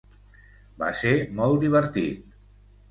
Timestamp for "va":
0.85-0.89